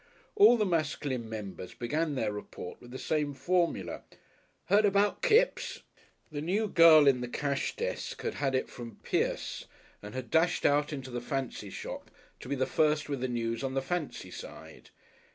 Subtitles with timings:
[0.35, 4.01] All the masculine members began their report with the same formula.
[4.65, 5.83] "Heard about Kipps?"
[6.31, 9.65] The new girl in the cash desk had had it from Pierce
[10.01, 12.09] and had dashed out into the fancy shop
[12.39, 14.89] to be the first with the news on the fancy side.